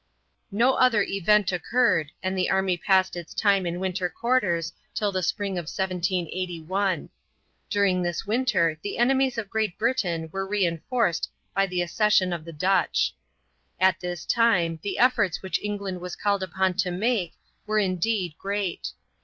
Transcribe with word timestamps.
No 0.49 0.73
other 0.73 1.03
event 1.03 1.51
occurred, 1.51 2.11
and 2.23 2.35
the 2.35 2.49
army 2.49 2.75
passed 2.75 3.15
its 3.15 3.35
time 3.35 3.67
in 3.67 3.79
winter 3.79 4.09
quarters 4.09 4.73
till 4.95 5.11
the 5.11 5.21
spring 5.21 5.59
of 5.59 5.65
1781. 5.69 7.09
During 7.69 8.01
this 8.01 8.25
winter 8.25 8.79
the 8.81 8.97
enemies 8.97 9.37
of 9.37 9.51
Great 9.51 9.77
Britain 9.77 10.27
were 10.31 10.47
re 10.47 10.65
enforced 10.65 11.29
by 11.53 11.67
the 11.67 11.83
accession 11.83 12.33
of 12.33 12.45
the 12.45 12.51
Dutch. 12.51 13.13
At 13.79 13.99
this 13.99 14.25
time 14.25 14.79
the 14.81 14.97
efforts 14.97 15.43
which 15.43 15.59
England 15.63 16.01
was 16.01 16.15
called 16.15 16.41
upon 16.41 16.73
to 16.77 16.89
make 16.89 17.33
were 17.67 17.77
indeed 17.77 18.33
great. 18.39 18.93